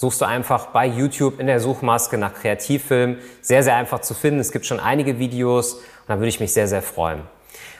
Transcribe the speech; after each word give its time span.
suchst 0.00 0.22
du 0.22 0.24
einfach 0.24 0.68
bei 0.68 0.86
YouTube 0.86 1.38
in 1.40 1.46
der 1.46 1.60
Suchmaske 1.60 2.16
nach 2.16 2.32
Kreativfilm. 2.32 3.18
Sehr, 3.42 3.62
sehr 3.62 3.76
einfach 3.76 4.00
zu 4.00 4.14
finden. 4.14 4.40
Es 4.40 4.50
gibt 4.50 4.64
schon 4.64 4.80
einige 4.80 5.18
Videos 5.18 5.74
und 5.74 5.82
da 6.08 6.16
würde 6.16 6.28
ich 6.28 6.40
mich 6.40 6.54
sehr, 6.54 6.66
sehr 6.68 6.80
freuen. 6.80 7.20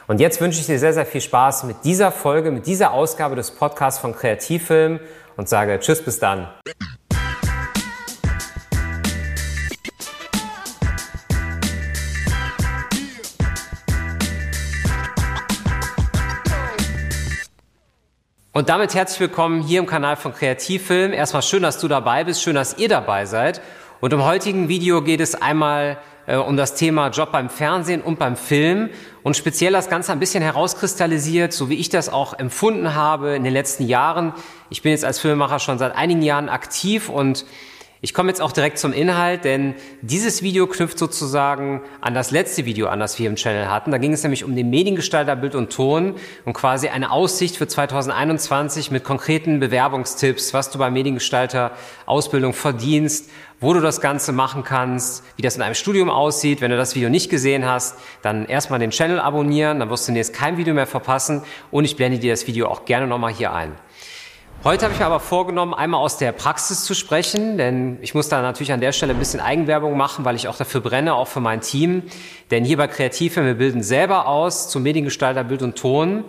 Und 0.07 0.21
jetzt 0.21 0.39
wünsche 0.39 0.61
ich 0.61 0.67
dir 0.67 0.79
sehr, 0.79 0.93
sehr 0.93 1.07
viel 1.07 1.23
Spaß 1.23 1.65
mit 1.65 1.77
dieser 1.85 2.13
Folge, 2.13 2.51
mit 2.51 2.67
dieser 2.67 2.93
Ausgabe 2.93 3.37
des 3.37 3.53
Podcasts 3.53 3.99
von 3.99 4.15
Kreativfilm 4.15 5.01
und 5.39 5.49
sage 5.49 5.81
Tschüss, 5.81 6.05
bis 6.05 6.19
dann. 6.19 6.49
Und 18.53 18.69
damit 18.69 18.97
herzlich 18.97 19.21
willkommen 19.21 19.63
hier 19.63 19.79
im 19.79 19.87
Kanal 19.87 20.17
von 20.17 20.35
Kreativfilm. 20.35 21.13
Erstmal 21.13 21.43
schön, 21.43 21.63
dass 21.63 21.79
du 21.79 21.87
dabei 21.87 22.25
bist, 22.25 22.43
schön, 22.43 22.57
dass 22.57 22.79
ihr 22.79 22.89
dabei 22.89 23.25
seid. 23.25 23.61
Und 24.01 24.13
im 24.13 24.25
heutigen 24.25 24.69
Video 24.69 25.03
geht 25.03 25.21
es 25.21 25.41
einmal 25.41 25.99
äh, 26.27 26.35
um 26.35 26.57
das 26.57 26.75
Thema 26.75 27.11
Job 27.11 27.31
beim 27.31 27.49
Fernsehen 27.49 28.03
und 28.03 28.19
beim 28.19 28.35
Film 28.35 28.91
und 29.23 29.37
speziell 29.37 29.73
das 29.73 29.89
Ganze 29.89 30.11
ein 30.11 30.19
bisschen 30.19 30.43
herauskristallisiert, 30.43 31.53
so 31.53 31.71
wie 31.71 31.77
ich 31.77 31.91
das 31.91 32.09
auch 32.09 32.37
empfunden 32.37 32.97
habe 32.97 33.37
in 33.37 33.45
den 33.45 33.53
letzten 33.53 33.87
Jahren. 33.87 34.33
Ich 34.69 34.83
bin 34.83 34.91
jetzt 34.91 35.05
als 35.05 35.21
Filmemacher 35.21 35.61
schon 35.61 35.79
seit 35.79 35.95
einigen 35.95 36.23
Jahren 36.23 36.49
aktiv 36.49 37.09
und 37.09 37.47
ich 38.03 38.15
komme 38.15 38.31
jetzt 38.31 38.41
auch 38.41 38.53
direkt 38.53 38.79
zum 38.79 38.95
Inhalt, 38.95 39.45
denn 39.45 39.75
dieses 40.01 40.43
Video 40.43 40.67
knüpft 40.67 40.99
sozusagen 40.99 41.83
an 42.01 42.15
das 42.15 42.31
letzte 42.31 42.65
Video 42.65 42.87
an, 42.87 42.99
das 42.99 43.19
wir 43.19 43.29
im 43.29 43.37
Channel 43.37 43.69
hatten. 43.69 43.91
Da 43.91 43.99
ging 43.99 44.15
es 44.15 44.23
nämlich 44.23 44.43
um 44.43 44.57
den 44.57 44.71
Mediengestalter 44.71 45.37
Bild 45.37 45.55
und 45.55 45.71
Ton 45.71 46.15
und 46.47 46.55
quasi 46.55 46.89
eine 46.89 47.11
Aussicht 47.11 47.59
für 47.59 47.69
2021 47.69 48.91
mit 48.91 49.05
konkreten 49.05 49.61
Bewerbungstipps, 49.61 50.55
was 50.55 50.71
du 50.71 50.79
beim 50.79 50.95
Mediengestalter 50.95 51.73
Ausbildung 52.07 52.55
verdienst, 52.55 53.29
wo 53.61 53.75
du 53.75 53.81
das 53.81 54.01
Ganze 54.01 54.33
machen 54.33 54.65
kannst, 54.65 55.23
wie 55.37 55.43
das 55.43 55.57
in 55.57 55.63
einem 55.63 55.75
Studium 55.75 56.09
aussieht. 56.09 56.63
Wenn 56.63 56.71
du 56.71 56.79
das 56.79 56.95
Video 56.95 57.11
nicht 57.11 57.29
gesehen 57.29 57.67
hast, 57.67 57.99
dann 58.23 58.47
erstmal 58.47 58.79
den 58.79 58.93
Channel 58.93 59.21
abonnieren, 59.21 59.79
dann 59.79 59.91
wirst 59.91 60.09
du 60.09 60.13
jetzt 60.13 60.33
kein 60.33 60.57
Video 60.57 60.73
mehr 60.73 60.87
verpassen 60.87 61.43
und 61.71 61.85
ich 61.85 61.97
blende 61.97 62.19
dir 62.19 62.33
das 62.33 62.47
Video 62.47 62.69
auch 62.69 62.87
gerne 62.87 63.07
nochmal 63.07 63.35
hier 63.35 63.53
ein. 63.53 63.73
Heute 64.63 64.85
habe 64.85 64.93
ich 64.93 65.01
mir 65.01 65.07
aber 65.07 65.21
vorgenommen, 65.21 65.73
einmal 65.73 66.03
aus 66.03 66.19
der 66.19 66.33
Praxis 66.33 66.85
zu 66.85 66.93
sprechen, 66.93 67.57
denn 67.57 67.97
ich 68.03 68.15
muss 68.15 68.29
da 68.29 68.43
natürlich 68.43 68.75
an 68.75 68.83
der 68.83 68.93
Stelle 68.93 69.15
ein 69.15 69.19
bisschen 69.19 69.41
Eigenwerbung 69.41 69.97
machen, 69.97 70.27
weil 70.27 70.37
ich 70.37 70.49
auch 70.49 70.57
dafür 70.57 70.83
brenne, 70.83 71.15
auch 71.15 71.29
für 71.29 71.41
mein 71.41 71.63
Team. 71.63 72.03
Denn 72.51 72.63
hier 72.63 72.77
bei 72.77 72.87
Kreative, 72.87 73.43
wir 73.43 73.55
bilden 73.55 73.83
selber 73.83 74.27
aus 74.27 74.69
zum 74.69 74.83
Mediengestalter 74.83 75.45
Bild 75.45 75.63
und 75.63 75.79
Ton. 75.79 76.25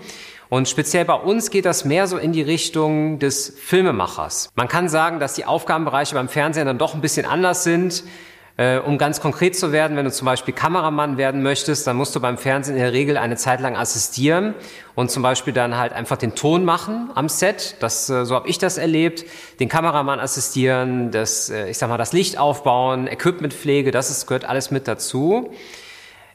Und 0.47 0.69
speziell 0.69 1.03
bei 1.03 1.15
uns 1.15 1.49
geht 1.49 1.65
das 1.65 1.83
mehr 1.83 2.07
so 2.07 2.17
in 2.17 2.31
die 2.31 2.41
Richtung 2.41 3.19
des 3.19 3.53
Filmemachers. 3.59 4.49
Man 4.55 4.69
kann 4.69 4.87
sagen, 4.87 5.19
dass 5.19 5.33
die 5.33 5.43
Aufgabenbereiche 5.43 6.15
beim 6.15 6.29
Fernsehen 6.29 6.67
dann 6.67 6.77
doch 6.77 6.93
ein 6.93 7.01
bisschen 7.01 7.25
anders 7.25 7.65
sind. 7.65 8.05
Äh, 8.57 8.79
um 8.79 8.97
ganz 8.97 9.21
konkret 9.21 9.55
zu 9.55 9.71
werden, 9.71 9.95
wenn 9.95 10.05
du 10.05 10.11
zum 10.11 10.25
Beispiel 10.25 10.53
Kameramann 10.53 11.17
werden 11.17 11.41
möchtest, 11.41 11.87
dann 11.87 11.95
musst 11.95 12.15
du 12.15 12.19
beim 12.19 12.37
Fernsehen 12.37 12.75
in 12.75 12.81
der 12.81 12.91
Regel 12.91 13.17
eine 13.17 13.37
Zeit 13.37 13.61
lang 13.61 13.77
assistieren 13.77 14.53
und 14.93 15.09
zum 15.09 15.23
Beispiel 15.23 15.53
dann 15.53 15.77
halt 15.77 15.93
einfach 15.93 16.17
den 16.17 16.35
Ton 16.35 16.65
machen 16.65 17.09
am 17.15 17.29
Set. 17.29 17.77
Das, 17.79 18.09
äh, 18.09 18.25
so 18.25 18.35
habe 18.35 18.49
ich 18.49 18.57
das 18.57 18.77
erlebt. 18.77 19.25
Den 19.59 19.69
Kameramann 19.69 20.19
assistieren, 20.19 21.11
das, 21.11 21.49
äh, 21.49 21.69
ich 21.69 21.77
sag 21.77 21.89
mal, 21.89 21.97
das 21.97 22.11
Licht 22.11 22.37
aufbauen, 22.37 23.07
Equipmentpflege, 23.07 23.91
das 23.91 24.09
ist, 24.09 24.27
gehört 24.27 24.45
alles 24.45 24.69
mit 24.69 24.87
dazu. 24.87 25.51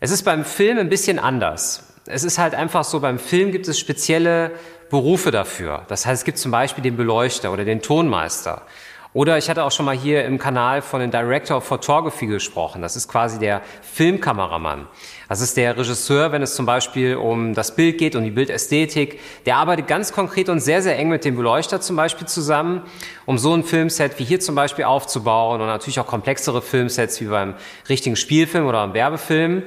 Es 0.01 0.11
ist 0.11 0.23
beim 0.23 0.45
Film 0.45 0.79
ein 0.79 0.89
bisschen 0.89 1.19
anders. 1.19 1.85
Es 2.07 2.25
ist 2.25 2.39
halt 2.39 2.55
einfach 2.55 2.85
so, 2.85 3.01
beim 3.01 3.19
Film 3.19 3.53
gibt 3.53 3.69
es 3.69 3.79
spezielle 3.79 4.53
Berufe 4.91 5.31
dafür. 5.31 5.85
Das 5.89 6.07
heißt, 6.07 6.21
es 6.21 6.25
gibt 6.25 6.39
zum 6.39 6.51
Beispiel 6.51 6.83
den 6.83 6.97
Beleuchter 6.97 7.53
oder 7.53 7.65
den 7.65 7.83
Tonmeister. 7.83 8.63
Oder 9.13 9.39
ich 9.39 9.49
hatte 9.49 9.65
auch 9.65 9.71
schon 9.71 9.87
mal 9.87 9.97
hier 9.97 10.25
im 10.25 10.39
Kanal 10.39 10.83
von 10.83 11.01
dem 11.01 11.11
Director 11.11 11.57
of 11.57 11.65
Photography 11.65 12.27
gesprochen. 12.27 12.83
Das 12.83 12.97
ist 12.97 13.09
quasi 13.09 13.39
der 13.39 13.63
Filmkameramann. 13.83 14.87
Das 15.29 15.41
ist 15.41 15.57
der 15.57 15.77
Regisseur, 15.77 16.33
wenn 16.33 16.43
es 16.43 16.55
zum 16.55 16.67
Beispiel 16.67 17.17
um 17.17 17.55
das 17.55 17.75
Bild 17.75 17.99
geht, 17.99 18.15
um 18.15 18.25
die 18.25 18.31
Bildästhetik. 18.31 19.21
Der 19.47 19.57
arbeitet 19.57 19.87
ganz 19.87 20.13
konkret 20.13 20.49
und 20.49 20.61
sehr, 20.61 20.83
sehr 20.83 20.99
eng 20.99 21.09
mit 21.09 21.25
dem 21.25 21.37
Beleuchter 21.37 21.81
zum 21.81 21.97
Beispiel 21.97 22.27
zusammen, 22.27 22.83
um 23.25 23.39
so 23.39 23.55
ein 23.55 23.65
Filmset 23.65 24.19
wie 24.19 24.25
hier 24.25 24.41
zum 24.41 24.55
Beispiel 24.55 24.85
aufzubauen 24.85 25.61
und 25.61 25.67
natürlich 25.67 25.99
auch 25.99 26.07
komplexere 26.07 26.61
Filmsets 26.61 27.21
wie 27.21 27.27
beim 27.27 27.55
richtigen 27.89 28.17
Spielfilm 28.17 28.67
oder 28.67 28.87
beim 28.87 28.95
Werbefilm. 28.95 29.63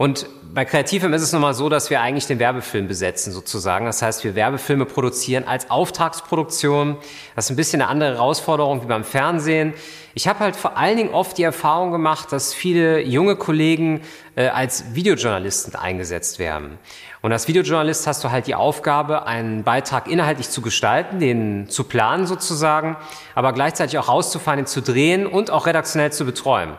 Und 0.00 0.24
bei 0.54 0.64
Kreativfilm 0.64 1.12
ist 1.12 1.20
es 1.20 1.30
nun 1.34 1.42
mal 1.42 1.52
so, 1.52 1.68
dass 1.68 1.90
wir 1.90 2.00
eigentlich 2.00 2.26
den 2.26 2.38
Werbefilm 2.38 2.88
besetzen 2.88 3.34
sozusagen. 3.34 3.84
Das 3.84 4.00
heißt, 4.00 4.24
wir 4.24 4.34
Werbefilme 4.34 4.86
produzieren 4.86 5.44
als 5.46 5.70
Auftragsproduktion. 5.70 6.96
Das 7.36 7.44
ist 7.44 7.50
ein 7.50 7.56
bisschen 7.56 7.82
eine 7.82 7.90
andere 7.90 8.14
Herausforderung 8.14 8.82
wie 8.82 8.86
beim 8.86 9.04
Fernsehen. 9.04 9.74
Ich 10.14 10.26
habe 10.26 10.38
halt 10.38 10.56
vor 10.56 10.78
allen 10.78 10.96
Dingen 10.96 11.12
oft 11.12 11.36
die 11.36 11.42
Erfahrung 11.42 11.92
gemacht, 11.92 12.32
dass 12.32 12.54
viele 12.54 13.02
junge 13.02 13.36
Kollegen 13.36 14.00
äh, 14.36 14.48
als 14.48 14.94
Videojournalisten 14.94 15.74
eingesetzt 15.74 16.38
werden. 16.38 16.78
Und 17.20 17.32
als 17.32 17.46
Videojournalist 17.46 18.06
hast 18.06 18.24
du 18.24 18.30
halt 18.30 18.46
die 18.46 18.54
Aufgabe, 18.54 19.26
einen 19.26 19.64
Beitrag 19.64 20.08
inhaltlich 20.08 20.48
zu 20.48 20.62
gestalten, 20.62 21.20
den 21.20 21.68
zu 21.68 21.84
planen 21.84 22.26
sozusagen, 22.26 22.96
aber 23.34 23.52
gleichzeitig 23.52 23.98
auch 23.98 24.08
rauszufahren, 24.08 24.60
ihn 24.60 24.66
zu 24.66 24.80
drehen 24.80 25.26
und 25.26 25.50
auch 25.50 25.66
redaktionell 25.66 26.10
zu 26.10 26.24
betreuen. 26.24 26.70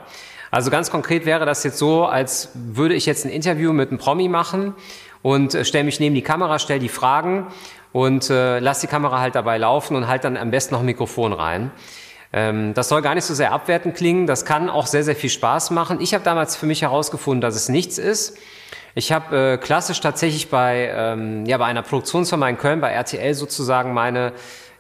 Also 0.52 0.70
ganz 0.70 0.92
konkret 0.92 1.26
wäre 1.26 1.46
das 1.46 1.64
jetzt 1.64 1.78
so, 1.78 2.06
als 2.06 2.50
würde 2.54 2.94
ich 2.94 3.06
jetzt 3.06 3.26
ein 3.26 3.32
Interview 3.32 3.72
mit 3.72 3.90
einem 3.90 3.98
Promi 3.98 4.28
machen 4.28 4.76
und 5.22 5.56
äh, 5.56 5.64
stelle 5.64 5.86
mich 5.86 6.02
neben 6.02 6.14
die 6.14 6.22
Kamera, 6.22 6.60
stelle 6.60 6.82
die 6.82 6.90
Fragen 6.90 7.48
und 7.94 8.30
äh, 8.30 8.60
lass 8.60 8.82
die 8.82 8.88
Kamera 8.88 9.22
halt 9.22 9.36
dabei 9.36 9.58
laufen 9.58 9.96
und 9.96 10.08
halt 10.08 10.26
dann 10.26 10.36
am 10.36 10.52
besten 10.52 10.74
noch 10.74 10.82
ein 10.82 10.86
Mikrofon 10.86 11.32
rein. 11.32 11.72
Ähm, 12.34 12.74
das 12.74 12.90
soll 12.90 13.02
gar 13.02 13.16
nicht 13.16 13.24
so 13.24 13.34
sehr 13.34 13.54
abwertend 13.54 13.96
klingen, 13.96 14.28
das 14.28 14.44
kann 14.44 14.70
auch 14.70 14.88
sehr, 14.88 15.06
sehr 15.06 15.16
viel 15.16 15.30
Spaß 15.30 15.72
machen. 15.72 16.02
Ich 16.02 16.14
habe 16.14 16.24
damals 16.26 16.58
für 16.58 16.66
mich 16.66 16.82
herausgefunden, 16.82 17.40
dass 17.42 17.56
es 17.56 17.70
nichts 17.70 17.98
ist. 17.98 18.38
Ich 18.94 19.14
habe 19.14 19.54
äh, 19.54 19.58
klassisch 19.58 20.02
tatsächlich 20.02 20.50
bei, 20.50 20.92
ähm, 20.94 21.46
ja, 21.46 21.58
bei 21.58 21.66
einer 21.66 21.82
Produktionsfirma 21.82 22.50
in 22.50 22.58
Köln, 22.58 22.82
bei 22.82 22.92
RTL 22.92 23.34
sozusagen 23.34 23.94
meine 23.94 24.34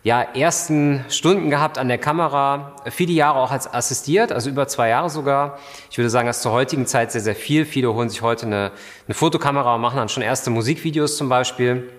ja, 0.03 0.21
ersten 0.21 1.05
Stunden 1.09 1.49
gehabt 1.51 1.77
an 1.77 1.87
der 1.87 1.99
Kamera, 1.99 2.75
viele 2.89 3.13
Jahre 3.13 3.39
auch 3.39 3.51
als 3.51 3.71
assistiert, 3.71 4.31
also 4.31 4.49
über 4.49 4.67
zwei 4.67 4.89
Jahre 4.89 5.09
sogar. 5.11 5.59
Ich 5.91 5.97
würde 5.97 6.09
sagen, 6.09 6.25
das 6.25 6.41
zur 6.41 6.51
heutigen 6.51 6.87
Zeit 6.87 7.11
sehr, 7.11 7.21
sehr 7.21 7.35
viel. 7.35 7.65
Viele 7.65 7.93
holen 7.93 8.09
sich 8.09 8.23
heute 8.23 8.47
eine, 8.47 8.71
eine 9.07 9.13
Fotokamera 9.13 9.75
und 9.75 9.81
machen 9.81 9.97
dann 9.97 10.09
schon 10.09 10.23
erste 10.23 10.49
Musikvideos 10.49 11.17
zum 11.17 11.29
Beispiel. 11.29 11.91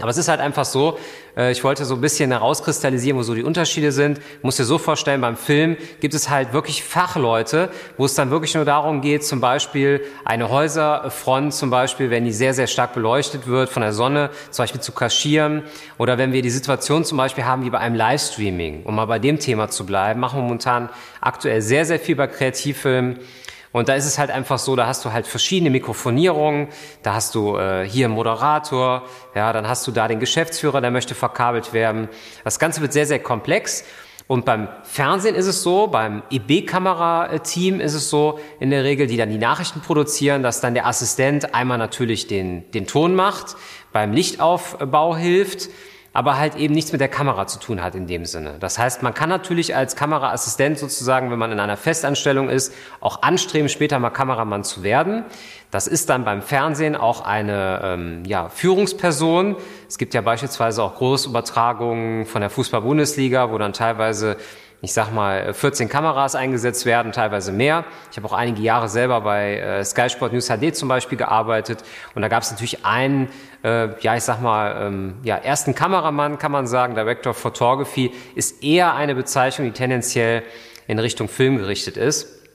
Aber 0.00 0.10
es 0.10 0.18
ist 0.18 0.28
halt 0.28 0.40
einfach 0.40 0.66
so, 0.66 0.98
äh, 1.38 1.52
ich 1.52 1.64
wollte 1.64 1.86
so 1.86 1.94
ein 1.94 2.02
bisschen 2.02 2.30
herauskristallisieren, 2.30 3.18
wo 3.18 3.22
so 3.22 3.34
die 3.34 3.42
Unterschiede 3.42 3.92
sind. 3.92 4.20
Muss 4.42 4.56
dir 4.56 4.64
so 4.64 4.76
vorstellen, 4.76 5.22
beim 5.22 5.38
Film 5.38 5.78
gibt 6.00 6.12
es 6.12 6.28
halt 6.28 6.52
wirklich 6.52 6.84
Fachleute, 6.84 7.70
wo 7.96 8.04
es 8.04 8.14
dann 8.14 8.30
wirklich 8.30 8.54
nur 8.54 8.66
darum 8.66 9.00
geht, 9.00 9.24
zum 9.24 9.40
Beispiel 9.40 10.02
eine 10.26 10.50
Häuserfront 10.50 11.54
zum 11.54 11.70
Beispiel, 11.70 12.10
wenn 12.10 12.26
die 12.26 12.32
sehr, 12.32 12.52
sehr 12.52 12.66
stark 12.66 12.92
beleuchtet 12.92 13.46
wird 13.46 13.70
von 13.70 13.80
der 13.80 13.94
Sonne, 13.94 14.28
zum 14.50 14.64
Beispiel 14.64 14.82
zu 14.82 14.92
kaschieren. 14.92 15.62
Oder 15.96 16.18
wenn 16.18 16.32
wir 16.32 16.42
die 16.42 16.50
Situation 16.50 17.02
zum 17.06 17.16
Beispiel 17.16 17.46
haben 17.46 17.64
wie 17.64 17.70
bei 17.70 17.78
einem 17.78 17.96
Livestreaming, 17.96 18.82
um 18.84 18.96
mal 18.96 19.06
bei 19.06 19.18
dem 19.18 19.38
Thema 19.38 19.70
zu 19.70 19.86
bleiben, 19.86 20.20
machen 20.20 20.40
wir 20.40 20.42
momentan 20.42 20.90
aktuell 21.22 21.62
sehr, 21.62 21.86
sehr 21.86 21.98
viel 21.98 22.16
bei 22.16 22.26
Kreativfilmen. 22.26 23.18
Und 23.76 23.90
da 23.90 23.94
ist 23.94 24.06
es 24.06 24.18
halt 24.18 24.30
einfach 24.30 24.58
so, 24.58 24.74
da 24.74 24.86
hast 24.86 25.04
du 25.04 25.12
halt 25.12 25.26
verschiedene 25.26 25.68
Mikrofonierungen, 25.68 26.68
da 27.02 27.12
hast 27.12 27.34
du 27.34 27.58
äh, 27.58 27.86
hier 27.86 28.06
einen 28.06 28.14
Moderator, 28.14 29.02
ja, 29.34 29.52
dann 29.52 29.68
hast 29.68 29.86
du 29.86 29.92
da 29.92 30.08
den 30.08 30.18
Geschäftsführer, 30.18 30.80
der 30.80 30.90
möchte 30.90 31.14
verkabelt 31.14 31.74
werden. 31.74 32.08
Das 32.42 32.58
Ganze 32.58 32.80
wird 32.80 32.94
sehr, 32.94 33.04
sehr 33.04 33.18
komplex. 33.18 33.84
Und 34.28 34.46
beim 34.46 34.68
Fernsehen 34.84 35.34
ist 35.34 35.44
es 35.44 35.62
so, 35.62 35.88
beim 35.88 36.22
EB-Kamera-Team 36.30 37.80
ist 37.80 37.92
es 37.92 38.08
so, 38.08 38.38
in 38.60 38.70
der 38.70 38.82
Regel, 38.82 39.08
die 39.08 39.18
dann 39.18 39.28
die 39.28 39.36
Nachrichten 39.36 39.82
produzieren, 39.82 40.42
dass 40.42 40.62
dann 40.62 40.72
der 40.72 40.86
Assistent 40.86 41.54
einmal 41.54 41.76
natürlich 41.76 42.28
den, 42.28 42.70
den 42.70 42.86
Ton 42.86 43.14
macht, 43.14 43.56
beim 43.92 44.14
Lichtaufbau 44.14 45.14
hilft, 45.14 45.68
aber 46.16 46.38
halt 46.38 46.54
eben 46.56 46.72
nichts 46.72 46.92
mit 46.92 47.02
der 47.02 47.08
Kamera 47.08 47.46
zu 47.46 47.58
tun 47.58 47.82
hat 47.82 47.94
in 47.94 48.06
dem 48.06 48.24
Sinne. 48.24 48.54
Das 48.58 48.78
heißt, 48.78 49.02
man 49.02 49.12
kann 49.12 49.28
natürlich 49.28 49.76
als 49.76 49.96
Kameraassistent 49.96 50.78
sozusagen, 50.78 51.30
wenn 51.30 51.38
man 51.38 51.52
in 51.52 51.60
einer 51.60 51.76
Festanstellung 51.76 52.48
ist, 52.48 52.72
auch 53.00 53.20
anstreben, 53.20 53.68
später 53.68 53.98
mal 53.98 54.08
Kameramann 54.08 54.64
zu 54.64 54.82
werden. 54.82 55.26
Das 55.70 55.86
ist 55.86 56.08
dann 56.08 56.24
beim 56.24 56.40
Fernsehen 56.40 56.96
auch 56.96 57.20
eine 57.20 57.82
ähm, 57.84 58.22
ja, 58.24 58.48
Führungsperson. 58.48 59.56
Es 59.88 59.98
gibt 59.98 60.14
ja 60.14 60.22
beispielsweise 60.22 60.82
auch 60.82 60.94
Großübertragungen 60.94 62.24
von 62.24 62.40
der 62.40 62.48
Fußball-Bundesliga, 62.48 63.52
wo 63.52 63.58
dann 63.58 63.74
teilweise 63.74 64.38
ich 64.86 64.92
sag 64.92 65.12
mal, 65.12 65.52
14 65.52 65.88
Kameras 65.88 66.36
eingesetzt 66.36 66.86
werden, 66.86 67.10
teilweise 67.10 67.50
mehr. 67.50 67.84
Ich 68.12 68.16
habe 68.16 68.28
auch 68.28 68.32
einige 68.32 68.62
Jahre 68.62 68.88
selber 68.88 69.20
bei 69.20 69.58
äh, 69.58 69.84
Sky 69.84 70.08
Sport 70.08 70.32
News 70.32 70.46
HD 70.46 70.76
zum 70.76 70.88
Beispiel 70.88 71.18
gearbeitet 71.18 71.82
und 72.14 72.22
da 72.22 72.28
gab 72.28 72.44
es 72.44 72.52
natürlich 72.52 72.84
einen, 72.84 73.28
äh, 73.64 73.88
ja, 74.00 74.14
ich 74.14 74.22
sag 74.22 74.40
mal, 74.40 74.86
ähm, 74.86 75.14
ja, 75.24 75.38
ersten 75.38 75.74
Kameramann, 75.74 76.38
kann 76.38 76.52
man 76.52 76.68
sagen, 76.68 76.94
Director 76.94 77.30
of 77.30 77.36
Photography, 77.36 78.12
ist 78.36 78.62
eher 78.62 78.94
eine 78.94 79.16
Bezeichnung, 79.16 79.66
die 79.66 79.72
tendenziell 79.72 80.44
in 80.86 81.00
Richtung 81.00 81.26
Film 81.26 81.58
gerichtet 81.58 81.96
ist. 81.96 82.45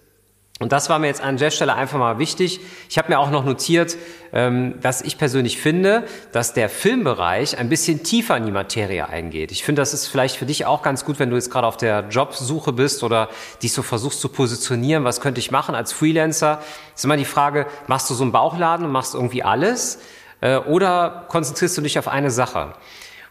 Und 0.61 0.71
das 0.71 0.89
war 0.89 0.99
mir 0.99 1.07
jetzt 1.07 1.21
an 1.21 1.37
der 1.37 1.49
Stelle 1.49 1.73
einfach 1.73 1.97
mal 1.97 2.19
wichtig. 2.19 2.59
Ich 2.87 2.99
habe 2.99 3.09
mir 3.09 3.17
auch 3.17 3.31
noch 3.31 3.43
notiert, 3.43 3.97
ähm, 4.31 4.75
dass 4.79 5.01
ich 5.01 5.17
persönlich 5.17 5.57
finde, 5.57 6.05
dass 6.33 6.53
der 6.53 6.69
Filmbereich 6.69 7.57
ein 7.57 7.67
bisschen 7.67 8.03
tiefer 8.03 8.37
in 8.37 8.45
die 8.45 8.51
Materie 8.51 9.09
eingeht. 9.09 9.51
Ich 9.51 9.63
finde, 9.63 9.81
das 9.81 9.95
ist 9.95 10.05
vielleicht 10.05 10.35
für 10.35 10.45
dich 10.45 10.67
auch 10.67 10.83
ganz 10.83 11.03
gut, 11.03 11.17
wenn 11.17 11.31
du 11.31 11.35
jetzt 11.35 11.49
gerade 11.49 11.65
auf 11.65 11.77
der 11.77 12.09
Jobsuche 12.09 12.73
bist 12.73 13.01
oder 13.01 13.29
dich 13.63 13.73
so 13.73 13.81
versuchst 13.81 14.21
zu 14.21 14.29
positionieren, 14.29 15.03
was 15.03 15.19
könnte 15.19 15.39
ich 15.39 15.49
machen 15.49 15.73
als 15.73 15.93
Freelancer. 15.93 16.61
ist 16.95 17.03
immer 17.03 17.17
die 17.17 17.25
Frage, 17.25 17.65
machst 17.87 18.11
du 18.11 18.13
so 18.13 18.21
einen 18.23 18.31
Bauchladen 18.31 18.85
und 18.85 18.91
machst 18.91 19.15
irgendwie 19.15 19.41
alles 19.41 19.97
äh, 20.41 20.57
oder 20.57 21.25
konzentrierst 21.27 21.75
du 21.75 21.81
dich 21.81 21.97
auf 21.97 22.07
eine 22.07 22.29
Sache? 22.29 22.75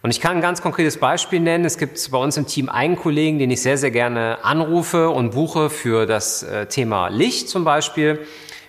Und 0.02 0.11
ich 0.11 0.20
kann 0.20 0.37
ein 0.37 0.41
ganz 0.41 0.62
konkretes 0.62 0.97
Beispiel 0.97 1.41
nennen. 1.41 1.67
Es 1.67 1.76
gibt 1.76 2.11
bei 2.11 2.17
uns 2.17 2.38
im 2.38 2.47
Team 2.47 2.70
einen 2.70 2.97
Kollegen, 2.97 3.38
den 3.38 3.50
ich 3.50 3.61
sehr, 3.61 3.76
sehr 3.76 3.91
gerne 3.91 4.43
anrufe 4.43 5.11
und 5.11 5.32
buche 5.32 5.69
für 5.69 6.06
das 6.06 6.43
äh, 6.43 6.67
Thema 6.67 7.08
Licht 7.08 7.50
zum 7.50 7.64
Beispiel. 7.64 8.20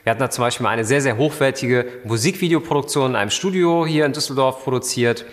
Wir 0.04 0.12
hatten 0.12 0.20
da 0.20 0.30
zum 0.30 0.44
Beispiel 0.44 0.66
mal 0.66 0.72
eine 0.72 0.84
sehr, 0.84 1.02
sehr 1.02 1.16
hochwertige 1.16 1.86
Musikvideoproduktion 2.04 3.12
in 3.12 3.16
einem 3.16 3.30
Studio 3.30 3.86
hier 3.86 4.06
in 4.06 4.12
Düsseldorf 4.12 4.64
produziert. 4.64 5.26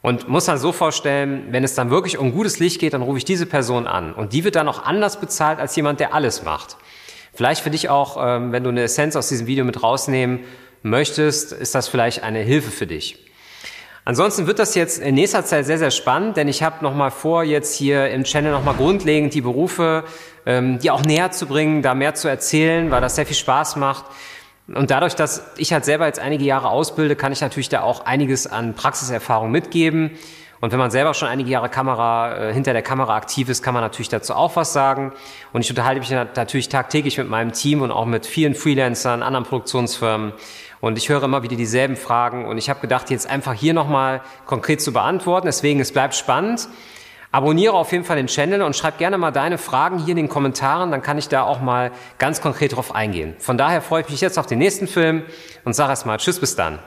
Und 0.00 0.28
muss 0.28 0.46
dann 0.46 0.56
so 0.56 0.72
vorstellen, 0.72 1.48
wenn 1.50 1.64
es 1.64 1.74
dann 1.74 1.90
wirklich 1.90 2.16
um 2.16 2.32
gutes 2.32 2.58
Licht 2.58 2.80
geht, 2.80 2.94
dann 2.94 3.02
rufe 3.02 3.18
ich 3.18 3.24
diese 3.26 3.44
Person 3.44 3.86
an. 3.86 4.14
Und 4.14 4.32
die 4.32 4.44
wird 4.44 4.56
dann 4.56 4.68
auch 4.68 4.84
anders 4.84 5.20
bezahlt 5.20 5.58
als 5.58 5.76
jemand, 5.76 6.00
der 6.00 6.14
alles 6.14 6.44
macht. 6.44 6.76
Vielleicht 7.34 7.60
für 7.60 7.70
dich 7.70 7.90
auch, 7.90 8.16
ähm, 8.18 8.52
wenn 8.52 8.64
du 8.64 8.70
eine 8.70 8.82
Essenz 8.82 9.14
aus 9.14 9.28
diesem 9.28 9.46
Video 9.46 9.66
mit 9.66 9.82
rausnehmen 9.82 10.40
möchtest, 10.82 11.52
ist 11.52 11.74
das 11.74 11.88
vielleicht 11.88 12.22
eine 12.22 12.38
Hilfe 12.38 12.70
für 12.70 12.86
dich. 12.86 13.27
Ansonsten 14.08 14.46
wird 14.46 14.58
das 14.58 14.74
jetzt 14.74 15.00
in 15.00 15.16
nächster 15.16 15.44
Zeit 15.44 15.66
sehr, 15.66 15.76
sehr 15.76 15.90
spannend, 15.90 16.38
denn 16.38 16.48
ich 16.48 16.62
habe 16.62 16.82
nochmal 16.82 17.10
vor, 17.10 17.44
jetzt 17.44 17.74
hier 17.74 18.08
im 18.08 18.24
Channel 18.24 18.52
nochmal 18.52 18.72
grundlegend 18.74 19.34
die 19.34 19.42
Berufe, 19.42 20.02
ähm, 20.46 20.78
die 20.78 20.90
auch 20.90 21.02
näher 21.02 21.30
zu 21.30 21.44
bringen, 21.44 21.82
da 21.82 21.92
mehr 21.92 22.14
zu 22.14 22.26
erzählen, 22.26 22.90
weil 22.90 23.02
das 23.02 23.16
sehr 23.16 23.26
viel 23.26 23.36
Spaß 23.36 23.76
macht. 23.76 24.06
Und 24.66 24.90
dadurch, 24.90 25.14
dass 25.14 25.42
ich 25.58 25.74
halt 25.74 25.84
selber 25.84 26.06
jetzt 26.06 26.20
einige 26.20 26.42
Jahre 26.42 26.70
ausbilde, 26.70 27.16
kann 27.16 27.32
ich 27.32 27.42
natürlich 27.42 27.68
da 27.68 27.82
auch 27.82 28.06
einiges 28.06 28.46
an 28.46 28.72
Praxiserfahrung 28.72 29.50
mitgeben. 29.50 30.12
Und 30.60 30.72
wenn 30.72 30.78
man 30.78 30.90
selber 30.90 31.12
schon 31.12 31.28
einige 31.28 31.50
Jahre 31.50 31.68
Kamera, 31.68 32.48
äh, 32.48 32.54
hinter 32.54 32.72
der 32.72 32.82
Kamera 32.82 33.14
aktiv 33.14 33.50
ist, 33.50 33.62
kann 33.62 33.74
man 33.74 33.82
natürlich 33.82 34.08
dazu 34.08 34.34
auch 34.34 34.56
was 34.56 34.72
sagen. 34.72 35.12
Und 35.52 35.60
ich 35.60 35.70
unterhalte 35.70 36.00
mich 36.00 36.10
natürlich 36.10 36.70
tagtäglich 36.70 37.18
mit 37.18 37.28
meinem 37.28 37.52
Team 37.52 37.82
und 37.82 37.90
auch 37.90 38.06
mit 38.06 38.24
vielen 38.24 38.54
Freelancern, 38.54 39.22
anderen 39.22 39.44
Produktionsfirmen. 39.44 40.32
Und 40.80 40.98
ich 40.98 41.08
höre 41.08 41.22
immer 41.24 41.42
wieder 41.42 41.56
dieselben 41.56 41.96
Fragen 41.96 42.44
und 42.44 42.58
ich 42.58 42.70
habe 42.70 42.80
gedacht, 42.80 43.10
jetzt 43.10 43.28
einfach 43.28 43.52
hier 43.52 43.74
nochmal 43.74 44.20
konkret 44.46 44.80
zu 44.80 44.92
beantworten. 44.92 45.46
Deswegen, 45.46 45.80
es 45.80 45.92
bleibt 45.92 46.14
spannend. 46.14 46.68
Abonniere 47.30 47.74
auf 47.74 47.92
jeden 47.92 48.04
Fall 48.04 48.16
den 48.16 48.26
Channel 48.26 48.62
und 48.62 48.74
schreib 48.74 48.96
gerne 48.96 49.18
mal 49.18 49.30
deine 49.30 49.58
Fragen 49.58 49.98
hier 49.98 50.12
in 50.12 50.16
den 50.16 50.28
Kommentaren, 50.30 50.90
dann 50.90 51.02
kann 51.02 51.18
ich 51.18 51.28
da 51.28 51.42
auch 51.42 51.60
mal 51.60 51.90
ganz 52.18 52.40
konkret 52.40 52.74
drauf 52.74 52.94
eingehen. 52.94 53.36
Von 53.38 53.58
daher 53.58 53.82
freue 53.82 54.00
ich 54.00 54.08
mich 54.08 54.22
jetzt 54.22 54.38
auf 54.38 54.46
den 54.46 54.58
nächsten 54.58 54.86
Film 54.86 55.24
und 55.64 55.74
sage 55.74 55.90
erstmal 55.90 56.16
Tschüss, 56.16 56.40
bis 56.40 56.56
dann. 56.56 56.78